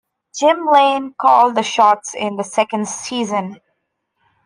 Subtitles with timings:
[0.33, 3.61] Jim Lane called the shots in the second season.